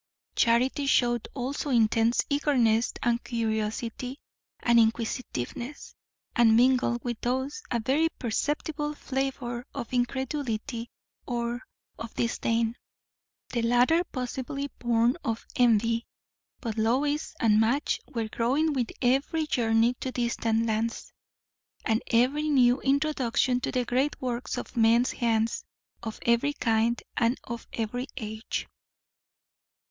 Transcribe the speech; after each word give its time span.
Charity 0.35 0.87
showed 0.87 1.27
also 1.35 1.69
intense 1.69 2.23
eagerness 2.27 2.91
and 3.03 3.23
curiosity, 3.23 4.19
and 4.59 4.79
inquisitiveness; 4.79 5.93
and 6.35 6.55
mingled 6.57 7.03
with 7.03 7.21
those, 7.21 7.61
a 7.69 7.79
very 7.79 8.09
perceptible 8.17 8.95
flavour 8.95 9.63
of 9.75 9.93
incredulity 9.93 10.89
or 11.27 11.61
of 11.99 12.15
disdain, 12.15 12.77
the 13.49 13.61
latter 13.61 14.03
possibly 14.05 14.71
born 14.79 15.17
of 15.23 15.45
envy. 15.55 16.07
But 16.61 16.79
Lois 16.79 17.35
and 17.39 17.59
Madge 17.59 18.01
were 18.07 18.27
growing 18.27 18.73
with 18.73 18.89
every 19.03 19.45
journey 19.45 19.93
to 19.99 20.11
distant 20.11 20.65
lands, 20.65 21.13
and 21.85 22.01
every 22.07 22.49
new 22.49 22.81
introduction 22.81 23.61
to 23.61 23.71
the 23.71 23.85
great 23.85 24.19
works 24.19 24.57
of 24.57 24.75
men's 24.75 25.11
hands, 25.11 25.63
of 26.01 26.19
every 26.25 26.53
kind 26.53 26.99
and 27.17 27.37
of 27.43 27.67
every 27.73 28.07
age. 28.17 28.67